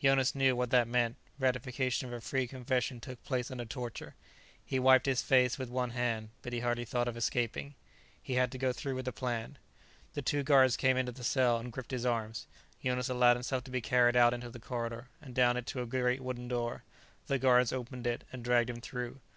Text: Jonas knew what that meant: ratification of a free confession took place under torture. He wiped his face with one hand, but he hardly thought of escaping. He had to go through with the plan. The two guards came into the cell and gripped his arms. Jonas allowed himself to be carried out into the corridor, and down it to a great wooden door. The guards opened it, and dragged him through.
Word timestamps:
Jonas 0.00 0.36
knew 0.36 0.54
what 0.54 0.70
that 0.70 0.86
meant: 0.86 1.16
ratification 1.36 2.06
of 2.06 2.12
a 2.14 2.20
free 2.20 2.46
confession 2.46 3.00
took 3.00 3.20
place 3.24 3.50
under 3.50 3.64
torture. 3.64 4.14
He 4.64 4.78
wiped 4.78 5.06
his 5.06 5.20
face 5.20 5.58
with 5.58 5.68
one 5.68 5.90
hand, 5.90 6.28
but 6.42 6.52
he 6.52 6.60
hardly 6.60 6.84
thought 6.84 7.08
of 7.08 7.16
escaping. 7.16 7.74
He 8.22 8.34
had 8.34 8.52
to 8.52 8.56
go 8.58 8.72
through 8.72 8.94
with 8.94 9.04
the 9.04 9.10
plan. 9.12 9.58
The 10.12 10.22
two 10.22 10.44
guards 10.44 10.76
came 10.76 10.96
into 10.96 11.10
the 11.10 11.24
cell 11.24 11.58
and 11.58 11.72
gripped 11.72 11.90
his 11.90 12.06
arms. 12.06 12.46
Jonas 12.84 13.08
allowed 13.08 13.34
himself 13.34 13.64
to 13.64 13.72
be 13.72 13.80
carried 13.80 14.14
out 14.14 14.32
into 14.32 14.48
the 14.48 14.60
corridor, 14.60 15.08
and 15.20 15.34
down 15.34 15.56
it 15.56 15.66
to 15.66 15.82
a 15.82 15.86
great 15.86 16.20
wooden 16.20 16.46
door. 16.46 16.84
The 17.26 17.40
guards 17.40 17.72
opened 17.72 18.06
it, 18.06 18.22
and 18.30 18.44
dragged 18.44 18.70
him 18.70 18.80
through. 18.80 19.18